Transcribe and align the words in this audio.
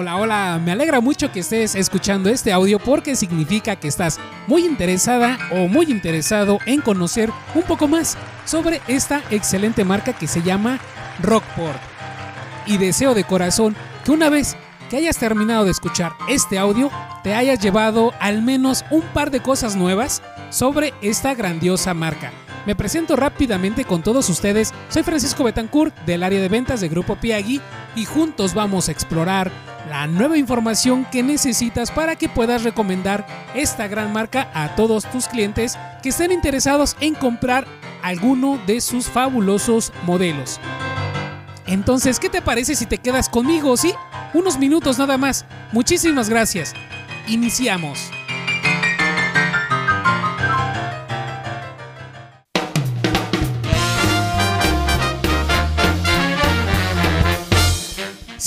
Hola, 0.00 0.16
hola, 0.16 0.60
me 0.64 0.70
alegra 0.70 1.00
mucho 1.00 1.32
que 1.32 1.40
estés 1.40 1.74
escuchando 1.74 2.30
este 2.30 2.52
audio 2.52 2.78
porque 2.78 3.16
significa 3.16 3.74
que 3.74 3.88
estás 3.88 4.20
muy 4.46 4.64
interesada 4.64 5.36
o 5.50 5.66
muy 5.66 5.86
interesado 5.90 6.60
en 6.66 6.80
conocer 6.80 7.32
un 7.52 7.64
poco 7.64 7.88
más 7.88 8.16
sobre 8.44 8.80
esta 8.86 9.24
excelente 9.32 9.84
marca 9.84 10.12
que 10.12 10.28
se 10.28 10.40
llama 10.40 10.78
Rockport. 11.20 11.80
Y 12.64 12.76
deseo 12.78 13.12
de 13.12 13.24
corazón 13.24 13.74
que 14.04 14.12
una 14.12 14.30
vez 14.30 14.56
que 14.88 14.98
hayas 14.98 15.18
terminado 15.18 15.64
de 15.64 15.72
escuchar 15.72 16.12
este 16.28 16.60
audio, 16.60 16.92
te 17.24 17.34
hayas 17.34 17.58
llevado 17.58 18.14
al 18.20 18.40
menos 18.40 18.84
un 18.92 19.02
par 19.02 19.32
de 19.32 19.40
cosas 19.40 19.74
nuevas 19.74 20.22
sobre 20.50 20.94
esta 21.02 21.34
grandiosa 21.34 21.92
marca. 21.92 22.30
Me 22.66 22.76
presento 22.76 23.16
rápidamente 23.16 23.84
con 23.84 24.02
todos 24.02 24.28
ustedes. 24.28 24.72
Soy 24.90 25.02
Francisco 25.02 25.42
Betancourt 25.42 25.92
del 26.04 26.22
área 26.22 26.40
de 26.40 26.48
ventas 26.48 26.80
de 26.80 26.88
Grupo 26.88 27.16
Piagui 27.16 27.60
y 27.96 28.04
juntos 28.04 28.54
vamos 28.54 28.88
a 28.88 28.92
explorar 28.92 29.50
la 29.88 30.06
nueva 30.06 30.36
información 30.36 31.06
que 31.10 31.22
necesitas 31.22 31.90
para 31.90 32.16
que 32.16 32.28
puedas 32.28 32.62
recomendar 32.62 33.26
esta 33.54 33.88
gran 33.88 34.12
marca 34.12 34.50
a 34.54 34.74
todos 34.76 35.04
tus 35.10 35.28
clientes 35.28 35.78
que 36.02 36.10
estén 36.10 36.32
interesados 36.32 36.96
en 37.00 37.14
comprar 37.14 37.66
alguno 38.02 38.58
de 38.66 38.80
sus 38.80 39.06
fabulosos 39.06 39.92
modelos. 40.04 40.60
Entonces, 41.66 42.18
¿qué 42.18 42.28
te 42.28 42.42
parece 42.42 42.74
si 42.74 42.86
te 42.86 42.98
quedas 42.98 43.28
conmigo? 43.28 43.76
Sí, 43.76 43.92
unos 44.34 44.58
minutos 44.58 44.98
nada 44.98 45.18
más. 45.18 45.44
Muchísimas 45.72 46.28
gracias. 46.28 46.74
Iniciamos. 47.26 48.10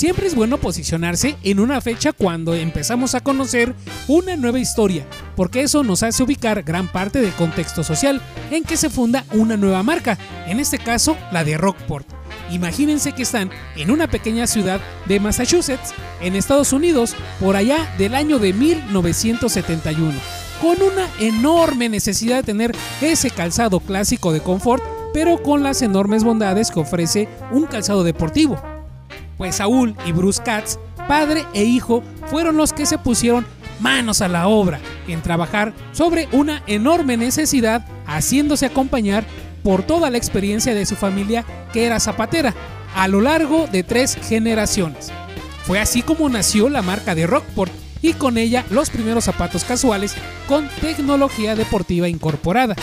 Siempre 0.02 0.26
es 0.26 0.34
bueno 0.34 0.58
posicionarse 0.58 1.36
en 1.44 1.60
una 1.60 1.80
fecha 1.80 2.12
cuando 2.12 2.54
empezamos 2.54 3.14
a 3.14 3.20
conocer 3.20 3.72
una 4.08 4.34
nueva 4.34 4.58
historia, 4.58 5.06
porque 5.36 5.62
eso 5.62 5.84
nos 5.84 6.02
hace 6.02 6.24
ubicar 6.24 6.64
gran 6.64 6.90
parte 6.90 7.20
del 7.20 7.30
contexto 7.34 7.84
social 7.84 8.20
en 8.50 8.64
que 8.64 8.76
se 8.76 8.90
funda 8.90 9.24
una 9.32 9.56
nueva 9.56 9.84
marca, 9.84 10.18
en 10.48 10.58
este 10.58 10.78
caso 10.78 11.16
la 11.30 11.44
de 11.44 11.56
Rockport. 11.56 12.04
Imagínense 12.50 13.12
que 13.12 13.22
están 13.22 13.52
en 13.76 13.92
una 13.92 14.08
pequeña 14.08 14.48
ciudad 14.48 14.80
de 15.06 15.20
Massachusetts, 15.20 15.94
en 16.20 16.34
Estados 16.34 16.72
Unidos, 16.72 17.14
por 17.38 17.54
allá 17.54 17.88
del 17.96 18.16
año 18.16 18.40
de 18.40 18.54
1971, 18.54 20.18
con 20.60 20.82
una 20.82 21.08
enorme 21.20 21.88
necesidad 21.88 22.38
de 22.38 22.42
tener 22.42 22.74
ese 23.00 23.30
calzado 23.30 23.78
clásico 23.78 24.32
de 24.32 24.40
confort, 24.40 24.82
pero 25.14 25.40
con 25.44 25.62
las 25.62 25.80
enormes 25.80 26.24
bondades 26.24 26.72
que 26.72 26.80
ofrece 26.80 27.28
un 27.52 27.66
calzado 27.66 28.02
deportivo 28.02 28.60
pues 29.42 29.56
Saúl 29.56 29.96
y 30.06 30.12
Bruce 30.12 30.40
Katz, 30.40 30.78
padre 31.08 31.44
e 31.52 31.64
hijo, 31.64 32.04
fueron 32.26 32.56
los 32.56 32.72
que 32.72 32.86
se 32.86 32.96
pusieron 32.96 33.44
manos 33.80 34.20
a 34.20 34.28
la 34.28 34.46
obra 34.46 34.78
en 35.08 35.20
trabajar 35.20 35.74
sobre 35.90 36.28
una 36.30 36.62
enorme 36.68 37.16
necesidad, 37.16 37.84
haciéndose 38.06 38.66
acompañar 38.66 39.24
por 39.64 39.82
toda 39.82 40.10
la 40.10 40.16
experiencia 40.16 40.76
de 40.76 40.86
su 40.86 40.94
familia 40.94 41.44
que 41.72 41.84
era 41.84 41.98
zapatera, 41.98 42.54
a 42.94 43.08
lo 43.08 43.20
largo 43.20 43.66
de 43.66 43.82
tres 43.82 44.14
generaciones. 44.14 45.10
Fue 45.64 45.80
así 45.80 46.02
como 46.02 46.28
nació 46.28 46.68
la 46.68 46.82
marca 46.82 47.16
de 47.16 47.26
Rockport 47.26 47.72
y 48.00 48.12
con 48.12 48.38
ella 48.38 48.64
los 48.70 48.90
primeros 48.90 49.24
zapatos 49.24 49.64
casuales 49.64 50.14
con 50.46 50.68
tecnología 50.80 51.56
deportiva 51.56 52.08
incorporada. 52.08 52.76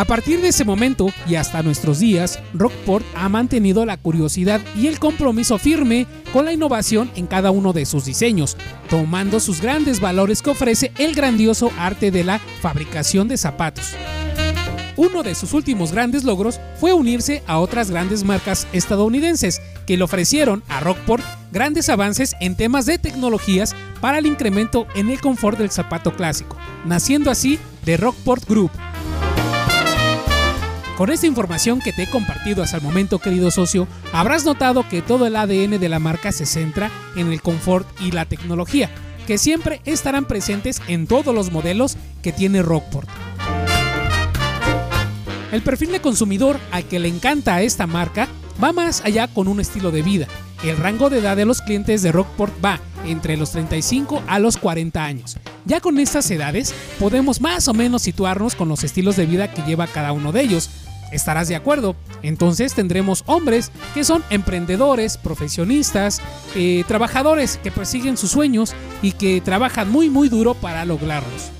A 0.00 0.06
partir 0.06 0.40
de 0.40 0.48
ese 0.48 0.64
momento 0.64 1.10
y 1.26 1.34
hasta 1.34 1.62
nuestros 1.62 1.98
días, 1.98 2.38
Rockport 2.54 3.04
ha 3.14 3.28
mantenido 3.28 3.84
la 3.84 3.98
curiosidad 3.98 4.62
y 4.74 4.86
el 4.86 4.98
compromiso 4.98 5.58
firme 5.58 6.06
con 6.32 6.46
la 6.46 6.54
innovación 6.54 7.10
en 7.16 7.26
cada 7.26 7.50
uno 7.50 7.74
de 7.74 7.84
sus 7.84 8.06
diseños, 8.06 8.56
tomando 8.88 9.40
sus 9.40 9.60
grandes 9.60 10.00
valores 10.00 10.40
que 10.40 10.48
ofrece 10.48 10.90
el 10.96 11.14
grandioso 11.14 11.70
arte 11.78 12.10
de 12.10 12.24
la 12.24 12.38
fabricación 12.62 13.28
de 13.28 13.36
zapatos. 13.36 13.92
Uno 14.96 15.22
de 15.22 15.34
sus 15.34 15.52
últimos 15.52 15.92
grandes 15.92 16.24
logros 16.24 16.60
fue 16.78 16.94
unirse 16.94 17.42
a 17.46 17.58
otras 17.58 17.90
grandes 17.90 18.24
marcas 18.24 18.66
estadounidenses 18.72 19.60
que 19.86 19.98
le 19.98 20.04
ofrecieron 20.04 20.62
a 20.68 20.80
Rockport 20.80 21.22
grandes 21.52 21.90
avances 21.90 22.34
en 22.40 22.56
temas 22.56 22.86
de 22.86 22.96
tecnologías 22.96 23.76
para 24.00 24.16
el 24.16 24.24
incremento 24.24 24.86
en 24.94 25.10
el 25.10 25.20
confort 25.20 25.58
del 25.58 25.70
zapato 25.70 26.16
clásico, 26.16 26.56
naciendo 26.86 27.30
así 27.30 27.58
The 27.84 27.98
Rockport 27.98 28.48
Group, 28.48 28.70
con 31.00 31.08
esta 31.08 31.26
información 31.26 31.80
que 31.80 31.94
te 31.94 32.02
he 32.02 32.10
compartido 32.10 32.62
hasta 32.62 32.76
el 32.76 32.82
momento, 32.82 33.20
querido 33.20 33.50
socio, 33.50 33.88
habrás 34.12 34.44
notado 34.44 34.86
que 34.86 35.00
todo 35.00 35.26
el 35.26 35.34
ADN 35.34 35.80
de 35.80 35.88
la 35.88 35.98
marca 35.98 36.30
se 36.30 36.44
centra 36.44 36.90
en 37.16 37.32
el 37.32 37.40
confort 37.40 37.88
y 38.02 38.10
la 38.10 38.26
tecnología, 38.26 38.90
que 39.26 39.38
siempre 39.38 39.80
estarán 39.86 40.26
presentes 40.26 40.82
en 40.88 41.06
todos 41.06 41.34
los 41.34 41.52
modelos 41.52 41.96
que 42.22 42.34
tiene 42.34 42.60
Rockport. 42.60 43.08
El 45.52 45.62
perfil 45.62 45.90
de 45.90 46.02
consumidor 46.02 46.60
al 46.70 46.84
que 46.84 46.98
le 46.98 47.08
encanta 47.08 47.62
esta 47.62 47.86
marca 47.86 48.28
va 48.62 48.74
más 48.74 49.02
allá 49.02 49.26
con 49.26 49.48
un 49.48 49.58
estilo 49.58 49.92
de 49.92 50.02
vida. 50.02 50.26
El 50.62 50.76
rango 50.76 51.08
de 51.08 51.20
edad 51.20 51.34
de 51.34 51.46
los 51.46 51.62
clientes 51.62 52.02
de 52.02 52.12
Rockport 52.12 52.52
va 52.62 52.78
entre 53.06 53.38
los 53.38 53.52
35 53.52 54.22
a 54.26 54.38
los 54.38 54.58
40 54.58 55.02
años. 55.02 55.38
Ya 55.64 55.80
con 55.80 55.98
estas 55.98 56.30
edades 56.30 56.74
podemos 56.98 57.40
más 57.40 57.68
o 57.68 57.74
menos 57.74 58.02
situarnos 58.02 58.54
con 58.54 58.68
los 58.68 58.84
estilos 58.84 59.16
de 59.16 59.26
vida 59.26 59.50
que 59.52 59.62
lleva 59.62 59.86
cada 59.86 60.12
uno 60.12 60.32
de 60.32 60.42
ellos, 60.42 60.70
estarás 61.12 61.48
de 61.48 61.56
acuerdo. 61.56 61.96
Entonces 62.22 62.74
tendremos 62.74 63.22
hombres 63.26 63.70
que 63.94 64.04
son 64.04 64.22
emprendedores, 64.30 65.16
profesionistas, 65.16 66.20
eh, 66.54 66.84
trabajadores 66.86 67.58
que 67.62 67.70
persiguen 67.70 68.16
sus 68.16 68.30
sueños 68.30 68.74
y 69.02 69.12
que 69.12 69.40
trabajan 69.40 69.90
muy 69.90 70.10
muy 70.10 70.28
duro 70.28 70.54
para 70.54 70.84
lograrlos. 70.84 71.50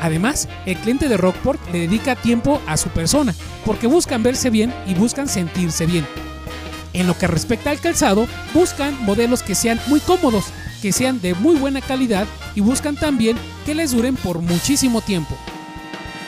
Además, 0.00 0.48
el 0.64 0.76
cliente 0.78 1.08
de 1.08 1.16
Rockport 1.16 1.60
le 1.72 1.80
dedica 1.80 2.16
tiempo 2.16 2.60
a 2.66 2.76
su 2.76 2.88
persona, 2.88 3.34
porque 3.66 3.86
buscan 3.86 4.22
verse 4.22 4.48
bien 4.48 4.72
y 4.86 4.94
buscan 4.94 5.28
sentirse 5.28 5.84
bien. 5.84 6.06
En 6.92 7.06
lo 7.06 7.16
que 7.16 7.26
respecta 7.26 7.70
al 7.70 7.80
calzado, 7.80 8.26
buscan 8.54 8.96
modelos 9.04 9.42
que 9.42 9.54
sean 9.54 9.78
muy 9.86 10.00
cómodos, 10.00 10.46
que 10.80 10.92
sean 10.92 11.20
de 11.20 11.34
muy 11.34 11.56
buena 11.56 11.80
calidad 11.80 12.26
y 12.54 12.62
buscan 12.62 12.96
también 12.96 13.36
que 13.66 13.74
les 13.74 13.92
duren 13.92 14.16
por 14.16 14.40
muchísimo 14.40 15.00
tiempo. 15.02 15.36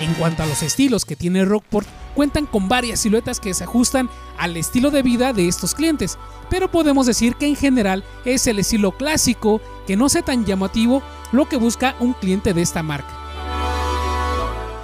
En 0.02 0.14
cuanto 0.14 0.42
a 0.42 0.46
los 0.46 0.64
estilos 0.64 1.04
que 1.04 1.14
tiene 1.14 1.44
Rockport, 1.44 1.86
cuentan 2.16 2.46
con 2.46 2.68
varias 2.68 2.98
siluetas 2.98 3.38
que 3.38 3.54
se 3.54 3.62
ajustan 3.62 4.10
al 4.36 4.56
estilo 4.56 4.90
de 4.90 5.00
vida 5.00 5.32
de 5.32 5.46
estos 5.46 5.76
clientes, 5.76 6.18
pero 6.50 6.68
podemos 6.68 7.06
decir 7.06 7.36
que 7.36 7.46
en 7.46 7.54
general 7.54 8.02
es 8.24 8.48
el 8.48 8.58
estilo 8.58 8.90
clásico 8.90 9.60
que 9.86 9.96
no 9.96 10.08
sea 10.08 10.22
tan 10.22 10.44
llamativo 10.44 11.04
lo 11.30 11.48
que 11.48 11.56
busca 11.56 11.94
un 12.00 12.14
cliente 12.14 12.52
de 12.52 12.62
esta 12.62 12.82
marca. 12.82 13.16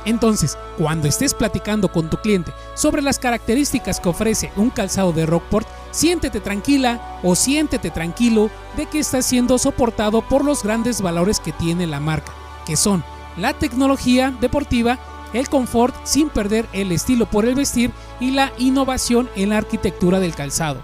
Entonces, 0.04 0.56
cuando 0.78 1.08
estés 1.08 1.34
platicando 1.34 1.90
con 1.90 2.08
tu 2.08 2.18
cliente 2.18 2.52
sobre 2.74 3.02
las 3.02 3.18
características 3.18 3.98
que 3.98 4.10
ofrece 4.10 4.52
un 4.54 4.70
calzado 4.70 5.10
de 5.10 5.26
Rockport, 5.26 5.66
siéntete 5.90 6.38
tranquila 6.38 7.18
o 7.24 7.34
siéntete 7.34 7.90
tranquilo 7.90 8.50
de 8.76 8.86
que 8.86 9.00
está 9.00 9.20
siendo 9.22 9.58
soportado 9.58 10.22
por 10.22 10.44
los 10.44 10.62
grandes 10.62 11.02
valores 11.02 11.40
que 11.40 11.50
tiene 11.50 11.88
la 11.88 11.98
marca, 11.98 12.32
que 12.64 12.76
son 12.76 13.02
la 13.38 13.52
tecnología 13.54 14.36
deportiva 14.40 14.98
el 15.32 15.48
confort 15.48 15.94
sin 16.04 16.30
perder 16.30 16.66
el 16.72 16.92
estilo 16.92 17.26
por 17.26 17.44
el 17.44 17.54
vestir 17.54 17.90
y 18.20 18.30
la 18.30 18.52
innovación 18.58 19.28
en 19.36 19.50
la 19.50 19.58
arquitectura 19.58 20.20
del 20.20 20.34
calzado. 20.34 20.82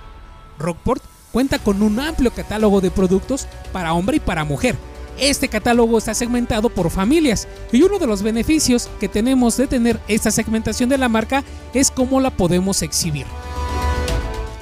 Rockport 0.58 1.02
cuenta 1.32 1.58
con 1.58 1.82
un 1.82 1.98
amplio 1.98 2.30
catálogo 2.30 2.80
de 2.80 2.90
productos 2.90 3.48
para 3.72 3.92
hombre 3.92 4.18
y 4.18 4.20
para 4.20 4.44
mujer. 4.44 4.76
Este 5.18 5.48
catálogo 5.48 5.96
está 5.98 6.12
segmentado 6.12 6.68
por 6.68 6.90
familias 6.90 7.46
y 7.72 7.82
uno 7.82 7.98
de 7.98 8.06
los 8.06 8.22
beneficios 8.22 8.90
que 8.98 9.08
tenemos 9.08 9.56
de 9.56 9.66
tener 9.66 10.00
esta 10.08 10.30
segmentación 10.30 10.88
de 10.88 10.98
la 10.98 11.08
marca 11.08 11.44
es 11.72 11.90
cómo 11.90 12.20
la 12.20 12.30
podemos 12.30 12.82
exhibir. 12.82 13.26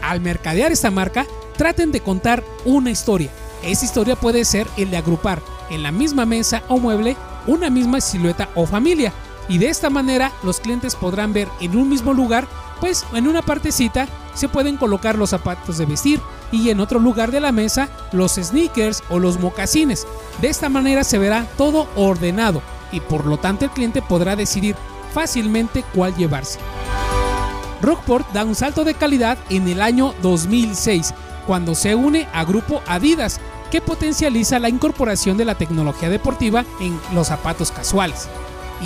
Al 0.02 0.20
mercadear 0.20 0.72
esta 0.72 0.90
marca, 0.90 1.26
traten 1.56 1.90
de 1.90 2.00
contar 2.00 2.44
una 2.64 2.90
historia. 2.90 3.30
Esa 3.62 3.84
historia 3.84 4.16
puede 4.16 4.44
ser 4.44 4.66
el 4.76 4.90
de 4.90 4.96
agrupar 4.98 5.40
en 5.70 5.82
la 5.82 5.92
misma 5.92 6.26
mesa 6.26 6.62
o 6.68 6.78
mueble 6.78 7.16
una 7.46 7.70
misma 7.70 8.00
silueta 8.00 8.48
o 8.54 8.66
familia 8.66 9.12
y 9.48 9.58
de 9.58 9.68
esta 9.68 9.90
manera 9.90 10.32
los 10.42 10.60
clientes 10.60 10.94
podrán 10.94 11.32
ver 11.32 11.48
en 11.60 11.76
un 11.76 11.88
mismo 11.88 12.12
lugar, 12.12 12.46
pues 12.80 13.04
en 13.12 13.28
una 13.28 13.42
partecita 13.42 14.08
se 14.34 14.48
pueden 14.48 14.76
colocar 14.76 15.16
los 15.16 15.30
zapatos 15.30 15.78
de 15.78 15.86
vestir 15.86 16.20
y 16.50 16.70
en 16.70 16.80
otro 16.80 16.98
lugar 16.98 17.30
de 17.30 17.40
la 17.40 17.52
mesa 17.52 17.88
los 18.12 18.34
sneakers 18.34 19.02
o 19.10 19.18
los 19.18 19.40
mocasines. 19.40 20.06
De 20.40 20.48
esta 20.48 20.68
manera 20.68 21.04
se 21.04 21.18
verá 21.18 21.46
todo 21.56 21.88
ordenado 21.96 22.62
y 22.92 23.00
por 23.00 23.26
lo 23.26 23.38
tanto 23.38 23.64
el 23.64 23.70
cliente 23.70 24.02
podrá 24.02 24.36
decidir 24.36 24.76
fácilmente 25.12 25.84
cuál 25.94 26.14
llevarse. 26.14 26.58
Rockport 27.80 28.30
da 28.32 28.44
un 28.44 28.54
salto 28.54 28.84
de 28.84 28.94
calidad 28.94 29.36
en 29.50 29.66
el 29.66 29.82
año 29.82 30.14
2006 30.22 31.12
cuando 31.46 31.74
se 31.74 31.94
une 31.94 32.28
a 32.32 32.44
grupo 32.44 32.80
Adidas 32.86 33.40
que 33.72 33.80
potencializa 33.80 34.58
la 34.58 34.68
incorporación 34.68 35.38
de 35.38 35.46
la 35.46 35.56
tecnología 35.56 36.10
deportiva 36.10 36.66
en 36.78 37.00
los 37.14 37.28
zapatos 37.28 37.72
casuales 37.72 38.28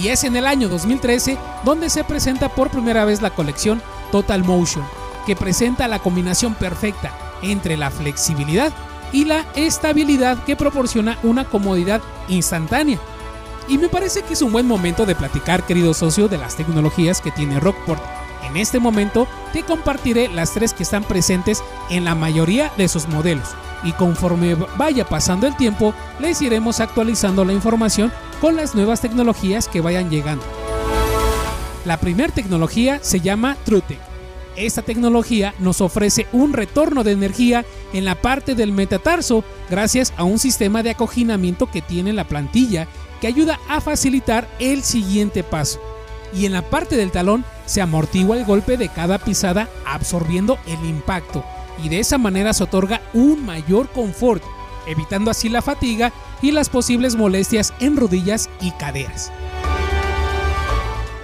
y 0.01 0.09
es 0.09 0.23
en 0.23 0.37
el 0.37 0.47
año 0.47 0.69
2013 0.69 1.37
donde 1.65 1.91
se 1.91 2.05
presenta 2.05 2.49
por 2.49 2.71
primera 2.71 3.05
vez 3.05 3.21
la 3.21 3.31
colección 3.31 3.83
Total 4.13 4.45
Motion, 4.45 4.85
que 5.27 5.35
presenta 5.35 5.89
la 5.89 5.99
combinación 5.99 6.55
perfecta 6.55 7.13
entre 7.43 7.77
la 7.77 7.91
flexibilidad 7.91 8.73
y 9.13 9.25
la 9.25 9.45
estabilidad 9.57 10.45
que 10.45 10.55
proporciona 10.55 11.19
una 11.25 11.45
comodidad 11.45 12.01
instantánea. 12.29 13.01
Y 13.69 13.79
me 13.79 13.89
parece 13.89 14.23
que 14.23 14.35
es 14.35 14.43
un 14.43 14.53
buen 14.53 14.69
momento 14.69 15.05
de 15.05 15.17
platicar, 15.17 15.65
querido 15.65 15.95
socio, 15.95 16.29
de 16.29 16.39
las 16.39 16.55
tecnologías 16.55 17.21
que 17.21 17.33
tiene 17.33 17.59
Rockport. 17.59 18.01
En 18.47 18.57
este 18.57 18.79
momento 18.79 19.27
te 19.53 19.65
compartiré 19.65 20.29
las 20.29 20.53
tres 20.53 20.73
que 20.73 20.85
están 20.85 21.03
presentes 21.03 21.63
en 21.91 22.05
la 22.05 22.15
mayoría 22.15 22.73
de 22.77 22.89
sus 22.89 23.09
modelos 23.09 23.49
y 23.83 23.93
conforme 23.93 24.55
vaya 24.77 25.05
pasando 25.05 25.47
el 25.47 25.57
tiempo 25.57 25.95
les 26.21 26.41
iremos 26.41 26.81
actualizando 26.81 27.45
la 27.45 27.53
información 27.53 28.13
con 28.41 28.57
las 28.57 28.75
nuevas 28.75 29.01
tecnologías 29.01 29.69
que 29.69 29.81
vayan 29.81 30.11
llegando. 30.11 30.45
La 31.85 31.99
primera 31.99 32.33
tecnología 32.33 33.01
se 33.03 33.21
llama 33.21 33.57
TrueTech. 33.65 34.01
Esta 34.57 34.83
tecnología 34.83 35.55
nos 35.59 35.81
ofrece 35.81 36.27
un 36.33 36.53
retorno 36.53 37.05
de 37.05 37.13
energía 37.13 37.65
en 37.93 38.05
la 38.05 38.15
parte 38.15 38.55
del 38.55 38.73
metatarso 38.73 39.45
gracias 39.69 40.15
a 40.17 40.25
un 40.25 40.39
sistema 40.39 40.83
de 40.83 40.91
acoginamiento 40.91 41.71
que 41.71 41.83
tiene 41.83 42.13
la 42.13 42.27
plantilla 42.27 42.89
que 43.21 43.27
ayuda 43.27 43.61
a 43.69 43.81
facilitar 43.81 44.49
el 44.59 44.83
siguiente 44.83 45.45
paso. 45.45 45.81
Y 46.35 46.47
en 46.47 46.53
la 46.53 46.63
parte 46.63 46.97
del 46.97 47.11
talón 47.11 47.45
se 47.67 47.83
amortigua 47.83 48.37
el 48.37 48.45
golpe 48.45 48.77
de 48.77 48.89
cada 48.89 49.19
pisada 49.19 49.69
absorbiendo 49.85 50.59
el 50.67 50.85
impacto 50.89 51.45
y 51.83 51.89
de 51.89 52.01
esa 52.01 52.19
manera 52.19 52.53
se 52.53 52.65
otorga 52.65 53.03
un 53.13 53.45
mayor 53.45 53.89
confort, 53.91 54.43
evitando 54.87 55.31
así 55.31 55.49
la 55.49 55.63
fatiga 55.63 56.13
y 56.43 56.53
las 56.53 56.69
posibles 56.69 57.17
molestias 57.17 57.75
en 57.81 57.97
rodillas 57.97 58.49
y 58.61 58.71
caderas. 58.73 59.33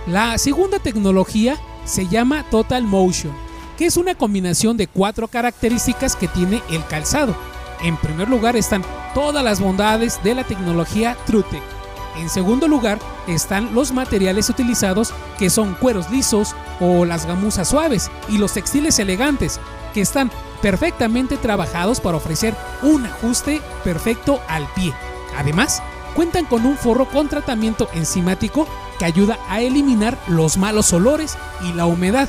La 0.06 0.37
segunda 0.39 0.79
tecnología 0.79 1.56
se 1.85 2.09
llama 2.09 2.44
Total 2.50 2.83
Motion, 2.85 3.33
que 3.79 3.87
es 3.87 3.97
una 3.97 4.15
combinación 4.15 4.77
de 4.77 4.89
cuatro 4.89 5.29
características 5.29 6.17
que 6.17 6.29
tiene 6.29 6.61
el 6.71 6.85
calzado. 6.87 7.35
En 7.83 7.97
primer 7.97 8.29
lugar 8.29 8.56
están 8.56 8.85
todas 9.15 9.43
las 9.43 9.61
bondades 9.61 10.21
de 10.23 10.35
la 10.35 10.44
tecnología 10.44 11.17
TrueTech. 11.27 11.81
En 12.17 12.29
segundo 12.29 12.69
lugar 12.69 12.99
están 13.26 13.75
los 13.75 13.93
materiales 13.93 14.49
utilizados 14.50 15.14
que 15.38 15.50
son 15.50 15.75
cueros 15.75 16.11
lisos 16.11 16.55
o 16.81 17.05
las 17.05 17.26
gamuzas 17.26 17.69
suaves 17.69 18.11
y 18.29 18.38
los 18.38 18.53
textiles 18.53 18.99
elegantes 18.99 19.61
que 19.94 20.03
están 20.03 20.31
perfectamente 20.61 21.37
trabajados 21.37 22.00
para 22.00 22.17
ofrecer 22.17 22.55
un 22.82 23.06
ajuste 23.06 23.61
perfecto 23.85 24.41
al 24.49 24.67
pie. 24.75 24.93
Además, 25.37 25.82
cuentan 26.14 26.44
con 26.44 26.67
un 26.67 26.76
forro 26.76 27.06
con 27.06 27.29
tratamiento 27.29 27.88
enzimático 27.94 28.67
que 28.99 29.05
ayuda 29.05 29.38
a 29.49 29.61
eliminar 29.61 30.19
los 30.29 30.56
malos 30.56 30.93
olores 30.93 31.37
y 31.62 31.73
la 31.73 31.87
humedad. 31.87 32.29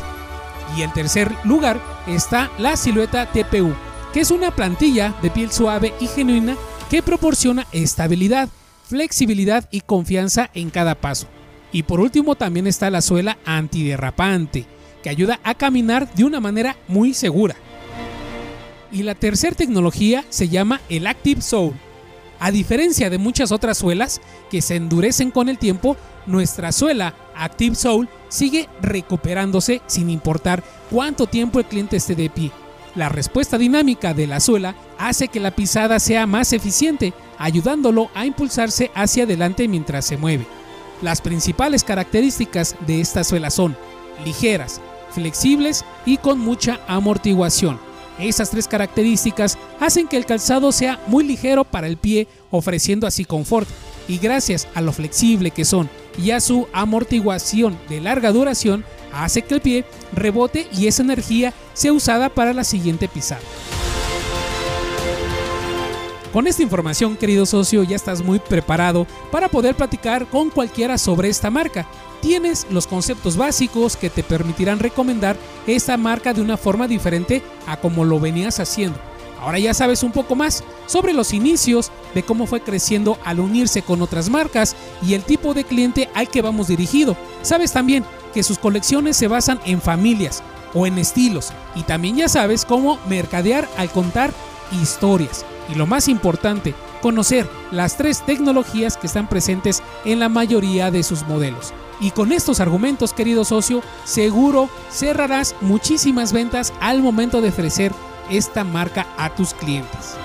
Y 0.76 0.82
en 0.82 0.94
tercer 0.94 1.36
lugar 1.44 1.80
está 2.08 2.50
la 2.58 2.78
silueta 2.78 3.28
TPU, 3.32 3.74
que 4.14 4.22
es 4.22 4.32
una 4.32 4.52
plantilla 4.52 5.14
de 5.22 5.30
piel 5.30 5.52
suave 5.52 5.94
y 6.00 6.08
genuina 6.08 6.56
que 6.90 7.04
proporciona 7.04 7.68
estabilidad, 7.72 8.50
flexibilidad 8.94 9.68
y 9.72 9.82
confianza 9.82 10.52
en 10.54 10.70
cada 10.70 10.94
paso. 10.94 11.26
Y 11.72 11.82
por 11.82 12.00
último 12.00 12.36
también 12.36 12.68
está 12.68 12.92
la 12.92 13.02
suela 13.02 13.40
antiderrapante, 13.44 14.68
que 15.02 15.10
ayuda 15.10 15.40
a 15.44 15.56
caminar 15.56 16.14
de 16.14 16.26
una 16.26 16.40
manera 16.40 16.78
muy 16.88 17.16
segura. 17.16 17.56
Y 18.92 19.02
la 19.02 19.16
tercera 19.16 19.56
tecnología 19.56 20.24
se 20.30 20.48
llama 20.48 20.80
el 20.90 21.08
Active 21.08 21.42
Soul. 21.42 21.74
A 22.40 22.52
diferencia 22.52 23.10
de 23.10 23.18
muchas 23.18 23.52
otras 23.52 23.80
suelas 23.80 24.22
que 24.52 24.62
se 24.62 24.76
endurecen 24.76 25.32
con 25.32 25.50
el 25.50 25.58
tiempo, 25.58 25.98
nuestra 26.28 26.72
suela 26.72 27.16
Active 27.36 27.74
Soul 27.74 28.08
sigue 28.30 28.70
recuperándose 28.80 29.82
sin 29.88 30.12
importar 30.12 30.64
cuánto 30.92 31.26
tiempo 31.26 31.58
el 31.58 31.66
cliente 31.66 31.98
esté 31.98 32.14
de 32.14 32.30
pie. 32.30 32.52
La 32.94 33.10
respuesta 33.10 33.58
dinámica 33.58 34.14
de 34.14 34.28
la 34.28 34.40
suela 34.40 34.76
hace 35.00 35.30
que 35.30 35.40
la 35.40 35.50
pisada 35.50 36.00
sea 36.00 36.28
más 36.28 36.54
eficiente, 36.54 37.12
ayudándolo 37.38 38.10
a 38.14 38.26
impulsarse 38.26 38.92
hacia 38.96 39.24
adelante 39.24 39.68
mientras 39.68 40.06
se 40.06 40.18
mueve. 40.18 40.46
Las 41.02 41.22
principales 41.22 41.84
características 41.84 42.76
de 42.88 43.02
esta 43.02 43.24
suela 43.24 43.50
son 43.50 43.76
ligeras, 44.26 44.80
flexibles 45.12 45.84
y 46.06 46.18
con 46.18 46.40
mucha 46.40 46.80
amortiguación. 46.88 47.80
Esas 48.20 48.52
tres 48.52 48.68
características 48.68 49.58
hacen 49.80 50.08
que 50.08 50.18
el 50.18 50.26
calzado 50.26 50.72
sea 50.72 51.00
muy 51.08 51.24
ligero 51.24 51.64
para 51.64 51.88
el 51.88 51.98
pie, 51.98 52.28
ofreciendo 52.52 53.08
así 53.08 53.26
confort, 53.26 53.68
y 54.08 54.18
gracias 54.18 54.68
a 54.76 54.82
lo 54.82 54.92
flexible 54.92 55.52
que 55.52 55.66
son 55.66 55.90
y 56.18 56.32
a 56.32 56.40
su 56.40 56.68
amortiguación 56.74 57.78
de 57.90 58.02
larga 58.02 58.32
duración, 58.32 58.86
hace 59.14 59.42
que 59.42 59.56
el 59.56 59.62
pie 59.62 59.86
rebote 60.14 60.68
y 60.78 60.88
esa 60.88 61.04
energía 61.04 61.54
sea 61.74 61.94
usada 61.94 62.30
para 62.30 62.54
la 62.54 62.64
siguiente 62.64 63.08
pisada. 63.08 63.42
Con 66.34 66.48
esta 66.48 66.64
información, 66.64 67.16
querido 67.16 67.46
socio, 67.46 67.84
ya 67.84 67.96
estás 67.96 68.24
muy 68.24 68.40
preparado 68.40 69.06
para 69.32 69.50
poder 69.50 69.76
platicar 69.76 70.26
con 70.26 70.50
cualquiera 70.50 70.98
sobre 70.98 71.30
esta 71.30 71.52
marca 71.52 71.88
tienes 72.24 72.66
los 72.72 72.88
conceptos 72.88 73.36
básicos 73.36 73.98
que 73.98 74.10
te 74.10 74.24
permitirán 74.24 74.80
recomendar 74.80 75.36
esta 75.68 75.98
marca 75.98 76.34
de 76.34 76.42
una 76.42 76.56
forma 76.56 76.88
diferente 76.88 77.44
a 77.68 77.78
como 77.78 78.06
lo 78.06 78.20
venías 78.20 78.62
haciendo. 78.62 78.98
Ahora 79.42 79.60
ya 79.60 79.74
sabes 79.74 80.02
un 80.04 80.14
poco 80.14 80.34
más 80.34 80.64
sobre 80.88 81.12
los 81.12 81.34
inicios, 81.34 81.92
de 82.16 82.24
cómo 82.24 82.48
fue 82.48 82.62
creciendo 82.62 83.20
al 83.26 83.42
unirse 83.42 83.82
con 83.82 84.02
otras 84.02 84.30
marcas 84.30 84.76
y 85.06 85.16
el 85.16 85.24
tipo 85.24 85.54
de 85.54 85.66
cliente 85.66 86.10
al 86.16 86.30
que 86.30 86.42
vamos 86.42 86.70
dirigido. 86.70 87.18
Sabes 87.42 87.74
también 87.74 88.06
que 88.34 88.42
sus 88.42 88.58
colecciones 88.58 89.18
se 89.18 89.28
basan 89.28 89.60
en 89.66 89.82
familias 89.82 90.42
o 90.74 90.88
en 90.88 90.98
estilos 90.98 91.52
y 91.76 91.84
también 91.84 92.16
ya 92.16 92.30
sabes 92.30 92.64
cómo 92.64 92.98
mercadear 93.08 93.68
al 93.78 93.92
contar 93.92 94.34
historias. 94.82 95.46
Y 95.70 95.76
lo 95.76 95.86
más 95.86 96.08
importante, 96.08 96.74
conocer 97.02 97.50
las 97.72 97.98
tres 97.98 98.22
tecnologías 98.26 98.98
que 98.98 99.08
están 99.08 99.28
presentes 99.28 99.82
en 100.06 100.20
la 100.20 100.30
mayoría 100.30 100.92
de 100.92 101.04
sus 101.04 101.24
modelos. 101.28 101.74
Y 102.00 102.12
con 102.12 102.32
estos 102.32 102.60
argumentos, 102.60 103.14
querido 103.14 103.46
socio, 103.46 103.82
seguro 104.04 104.70
cerrarás 104.92 105.56
muchísimas 105.62 106.34
ventas 106.34 106.74
al 106.82 107.02
momento 107.02 107.42
de 107.42 107.50
ofrecer 107.50 107.94
esta 108.30 108.64
marca 108.64 109.08
a 109.18 109.34
tus 109.34 109.54
clientes. 109.54 110.18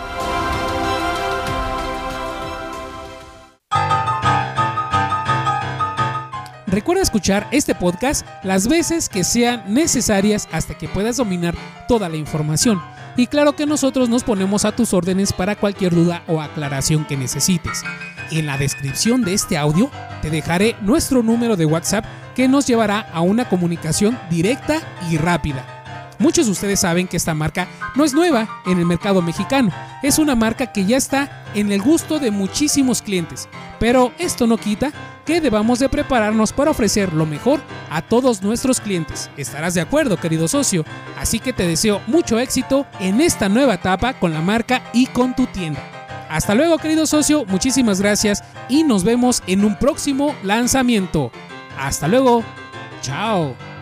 Recuerda 6.79 7.03
escuchar 7.03 7.49
este 7.51 7.75
podcast 7.75 8.25
las 8.45 8.69
veces 8.69 9.09
que 9.09 9.25
sean 9.25 9.65
necesarias 9.67 10.49
hasta 10.53 10.79
que 10.79 10.87
puedas 10.87 11.17
dominar 11.17 11.57
toda 11.89 12.09
la 12.09 12.17
información. 12.17 12.81
Y 13.17 13.27
claro 13.27 13.57
que 13.57 13.67
nosotros 13.67 14.09
nos 14.09 14.23
ponemos 14.23 14.65
a 14.65 14.71
tus 14.71 14.95
órdenes 14.95 15.33
para 15.33 15.57
cualquier 15.57 15.93
duda 15.93 16.23
o 16.29 16.41
aclaración 16.41 17.05
que 17.05 17.17
necesites. 17.17 17.83
En 18.31 18.47
la 18.47 18.57
descripción 18.59 19.23
de 19.23 19.35
este 19.35 19.59
audio 19.59 19.91
te 20.23 20.31
dejaré 20.31 20.77
nuestro 20.81 21.25
número 21.25 21.57
de 21.57 21.67
WhatsApp 21.67 22.05
que 22.37 22.47
nos 22.47 22.69
llevará 22.69 23.01
a 23.13 23.23
una 23.23 23.49
comunicación 23.49 24.17
directa 24.31 24.81
y 25.11 25.17
rápida. 25.17 25.78
Muchos 26.19 26.47
de 26.47 26.53
ustedes 26.53 26.81
saben 26.81 27.07
que 27.07 27.17
esta 27.17 27.35
marca 27.35 27.69
no 27.95 28.05
es 28.05 28.13
nueva 28.13 28.49
en 28.67 28.79
el 28.79 28.87
mercado 28.87 29.23
mexicano, 29.23 29.71
es 30.03 30.19
una 30.19 30.35
marca 30.35 30.73
que 30.73 30.85
ya 30.85 30.97
está 30.97 31.45
en 31.55 31.71
el 31.73 31.81
gusto 31.81 32.19
de 32.19 32.31
muchísimos 32.31 33.03
clientes, 33.03 33.49
pero 33.79 34.13
esto 34.19 34.47
no 34.47 34.59
quita 34.59 34.93
que 35.25 35.41
debamos 35.41 35.79
de 35.79 35.89
prepararnos 35.89 36.53
para 36.53 36.71
ofrecer 36.71 37.13
lo 37.13 37.27
mejor 37.27 37.61
a 37.91 38.03
todos 38.03 38.43
nuestros 38.43 38.81
clientes. 38.81 39.31
Estarás 39.37 39.75
de 39.75 39.81
acuerdo, 39.81 40.17
querido 40.17 40.49
socio, 40.49 40.85
así 41.19 41.39
que 41.39 41.53
te 41.53 41.67
deseo 41.67 42.01
mucho 42.07 42.39
éxito 42.39 42.87
en 42.99 43.21
esta 43.21 43.49
nueva 43.49 43.75
etapa 43.75 44.15
con 44.15 44.33
la 44.33 44.41
marca 44.41 44.83
y 44.93 45.07
con 45.07 45.37
tu 45.37 45.47
tienda. 45.47 45.81
Hasta 46.29 46.55
luego 46.55 46.79
querido 46.79 47.07
socio, 47.07 47.45
muchísimas 47.47 48.01
gracias 48.01 48.43
y 48.69 48.85
nos 48.85 49.05
vemos 49.05 49.43
en 49.47 49.65
un 49.65 49.79
próximo 49.79 50.35
lanzamiento. 50.43 51.31
Hasta 51.79 52.09
luego, 52.09 52.43
chao. 53.03 53.78